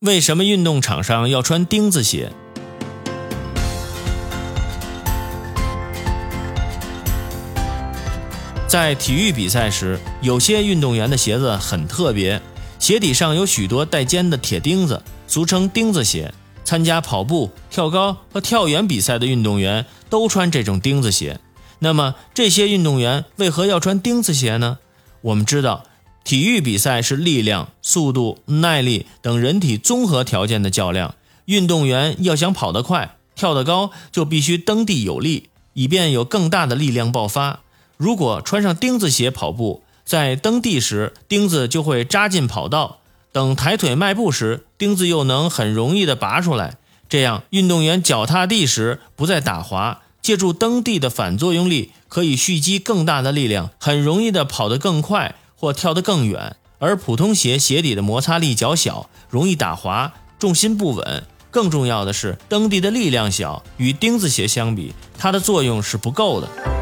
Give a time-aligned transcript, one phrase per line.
[0.00, 2.30] 为什么运动场上要穿钉子鞋？
[8.68, 12.40] 在体育比赛时，有些运动员的鞋子很特别，
[12.78, 16.32] 鞋底上有许多带尖的铁钉子，俗称钉子鞋。
[16.64, 21.40] 参加跑步、跳高和跳远比赛的运动员都穿这种钉子鞋。
[21.80, 24.78] 那么，这些运动员为何要穿钉子鞋呢？
[25.22, 25.82] 我们知道。
[26.28, 31.14] 体育比赛是力量、速度、耐力等人体综合条件的较量。
[31.46, 37.60] 运动员要想跑得快、跳得高，就必须蹬地有力，以便有更大的力量爆发。
[37.96, 42.98] 如果穿上钉子鞋跑步，在蹬地时，钉子就会扎进跑道；
[43.32, 46.76] 等抬腿迈步时，钉子又能很容易地拔出来。
[47.08, 55.34] 这样，运动员脚踏地时不再打滑，借助蹬地的反作用力，可以蓄积更大的力量，很容易地跑得更快。
[55.58, 61.24] 或跳得更远，而普通鞋鞋底的摩擦力较小，容易打滑，重心不稳。
[61.50, 66.77] 更重要的是，蹬地的力量小，与钉子鞋相比，它的作用是不够的。